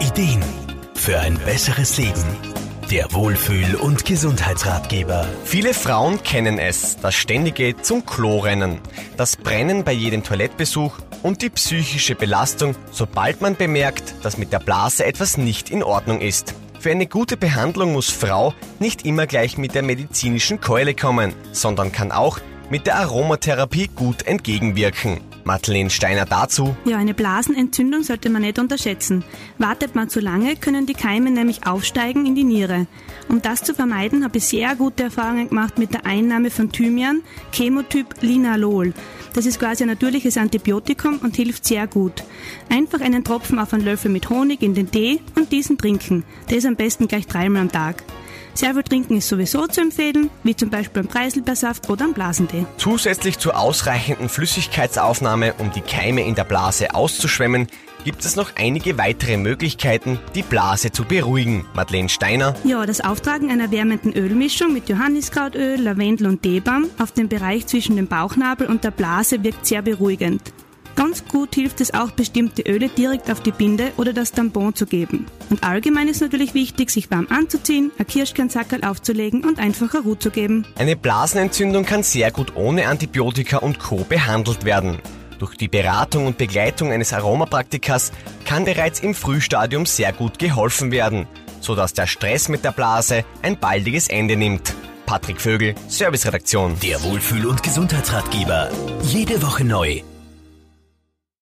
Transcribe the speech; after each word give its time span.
Ideen 0.00 0.44
für 0.94 1.18
ein 1.18 1.36
besseres 1.38 1.98
Leben. 1.98 2.24
Der 2.88 3.12
Wohlfühl- 3.12 3.74
und 3.74 4.04
Gesundheitsratgeber. 4.04 5.26
Viele 5.44 5.74
Frauen 5.74 6.22
kennen 6.22 6.60
es, 6.60 6.96
das 6.98 7.16
ständige 7.16 7.76
zum 7.82 8.06
Klo 8.06 8.38
rennen, 8.38 8.78
das 9.16 9.36
Brennen 9.36 9.82
bei 9.82 9.90
jedem 9.90 10.22
Toilettbesuch 10.22 10.96
und 11.24 11.42
die 11.42 11.50
psychische 11.50 12.14
Belastung, 12.14 12.76
sobald 12.92 13.40
man 13.40 13.56
bemerkt, 13.56 14.14
dass 14.22 14.38
mit 14.38 14.52
der 14.52 14.60
Blase 14.60 15.04
etwas 15.04 15.36
nicht 15.36 15.68
in 15.68 15.82
Ordnung 15.82 16.20
ist. 16.20 16.54
Für 16.78 16.92
eine 16.92 17.08
gute 17.08 17.36
Behandlung 17.36 17.92
muss 17.92 18.08
Frau 18.08 18.54
nicht 18.78 19.04
immer 19.04 19.26
gleich 19.26 19.58
mit 19.58 19.74
der 19.74 19.82
medizinischen 19.82 20.60
Keule 20.60 20.94
kommen, 20.94 21.34
sondern 21.50 21.90
kann 21.90 22.12
auch 22.12 22.38
mit 22.70 22.86
der 22.86 22.96
Aromatherapie 22.96 23.88
gut 23.94 24.26
entgegenwirken. 24.26 25.20
Madeleine 25.44 25.88
Steiner 25.88 26.26
dazu. 26.26 26.76
Ja, 26.84 26.98
eine 26.98 27.14
Blasenentzündung 27.14 28.02
sollte 28.02 28.28
man 28.28 28.42
nicht 28.42 28.58
unterschätzen. 28.58 29.24
Wartet 29.56 29.94
man 29.94 30.10
zu 30.10 30.20
lange, 30.20 30.56
können 30.56 30.84
die 30.84 30.92
Keime 30.92 31.30
nämlich 31.30 31.66
aufsteigen 31.66 32.26
in 32.26 32.34
die 32.34 32.44
Niere. 32.44 32.86
Um 33.30 33.40
das 33.40 33.62
zu 33.62 33.74
vermeiden, 33.74 34.24
habe 34.24 34.36
ich 34.38 34.44
sehr 34.44 34.76
gute 34.76 35.04
Erfahrungen 35.04 35.48
gemacht 35.48 35.78
mit 35.78 35.94
der 35.94 36.04
Einnahme 36.04 36.50
von 36.50 36.70
Thymian, 36.70 37.22
Chemotyp 37.52 38.16
Linalol. 38.20 38.92
Das 39.32 39.46
ist 39.46 39.58
quasi 39.58 39.84
ein 39.84 39.88
natürliches 39.88 40.36
Antibiotikum 40.36 41.18
und 41.22 41.36
hilft 41.36 41.64
sehr 41.64 41.86
gut. 41.86 42.24
Einfach 42.68 43.00
einen 43.00 43.24
Tropfen 43.24 43.58
auf 43.58 43.72
einen 43.72 43.84
Löffel 43.84 44.10
mit 44.10 44.28
Honig 44.28 44.62
in 44.62 44.74
den 44.74 44.90
Tee 44.90 45.20
und 45.34 45.50
diesen 45.50 45.78
trinken. 45.78 46.24
Das 46.50 46.66
am 46.66 46.76
besten 46.76 47.08
gleich 47.08 47.26
dreimal 47.26 47.62
am 47.62 47.72
Tag. 47.72 48.02
Sehr 48.54 48.74
viel 48.74 48.82
trinken 48.82 49.16
ist 49.16 49.28
sowieso 49.28 49.66
zu 49.66 49.80
empfehlen, 49.80 50.30
wie 50.42 50.56
zum 50.56 50.70
Beispiel 50.70 51.02
beim 51.02 51.10
Preiselbeersaft 51.10 51.88
oder 51.88 52.04
am 52.04 52.14
Blasentee. 52.14 52.66
Zusätzlich 52.76 53.38
zur 53.38 53.58
ausreichenden 53.58 54.28
Flüssigkeitsaufnahme, 54.28 55.54
um 55.58 55.70
die 55.72 55.80
Keime 55.80 56.22
in 56.22 56.34
der 56.34 56.44
Blase 56.44 56.94
auszuschwemmen, 56.94 57.68
gibt 58.04 58.24
es 58.24 58.36
noch 58.36 58.52
einige 58.56 58.96
weitere 58.98 59.36
Möglichkeiten, 59.36 60.18
die 60.34 60.42
Blase 60.42 60.92
zu 60.92 61.04
beruhigen. 61.04 61.66
Madeleine 61.74 62.08
Steiner. 62.08 62.54
Ja, 62.64 62.86
das 62.86 63.00
Auftragen 63.00 63.50
einer 63.50 63.70
wärmenden 63.70 64.12
Ölmischung 64.12 64.72
mit 64.72 64.88
Johanniskrautöl, 64.88 65.80
Lavendel 65.80 66.26
und 66.26 66.42
Teebaum 66.42 66.86
auf 66.98 67.12
dem 67.12 67.28
Bereich 67.28 67.66
zwischen 67.66 67.96
dem 67.96 68.06
Bauchnabel 68.06 68.66
und 68.66 68.84
der 68.84 68.92
Blase 68.92 69.42
wirkt 69.42 69.66
sehr 69.66 69.82
beruhigend. 69.82 70.40
Ganz 70.98 71.24
gut 71.28 71.54
hilft 71.54 71.80
es 71.80 71.94
auch, 71.94 72.10
bestimmte 72.10 72.62
Öle 72.62 72.88
direkt 72.88 73.30
auf 73.30 73.40
die 73.40 73.52
Binde 73.52 73.92
oder 73.98 74.12
das 74.12 74.32
Tampon 74.32 74.74
zu 74.74 74.84
geben. 74.84 75.26
Und 75.48 75.62
allgemein 75.62 76.08
ist 76.08 76.20
natürlich 76.20 76.54
wichtig, 76.54 76.90
sich 76.90 77.08
warm 77.08 77.28
anzuziehen, 77.30 77.92
ein 78.00 78.06
Kirschkernsackerl 78.08 78.82
aufzulegen 78.82 79.44
und 79.44 79.60
einfacher 79.60 80.00
Ruhe 80.00 80.18
zu 80.18 80.32
geben. 80.32 80.66
Eine 80.76 80.96
Blasenentzündung 80.96 81.84
kann 81.84 82.02
sehr 82.02 82.32
gut 82.32 82.56
ohne 82.56 82.88
Antibiotika 82.88 83.58
und 83.58 83.78
Co. 83.78 83.98
behandelt 84.08 84.64
werden. 84.64 84.98
Durch 85.38 85.56
die 85.56 85.68
Beratung 85.68 86.26
und 86.26 86.36
Begleitung 86.36 86.90
eines 86.90 87.12
Aromapraktikers 87.12 88.10
kann 88.44 88.64
bereits 88.64 88.98
im 88.98 89.14
Frühstadium 89.14 89.86
sehr 89.86 90.12
gut 90.12 90.40
geholfen 90.40 90.90
werden, 90.90 91.28
sodass 91.60 91.92
der 91.92 92.08
Stress 92.08 92.48
mit 92.48 92.64
der 92.64 92.72
Blase 92.72 93.24
ein 93.42 93.56
baldiges 93.56 94.08
Ende 94.08 94.34
nimmt. 94.34 94.74
Patrick 95.06 95.40
Vögel, 95.40 95.76
Serviceredaktion. 95.86 96.76
Der 96.80 97.00
Wohlfühl- 97.04 97.46
und 97.46 97.62
Gesundheitsratgeber. 97.62 98.70
Jede 99.04 99.40
Woche 99.42 99.62
neu. 99.62 100.02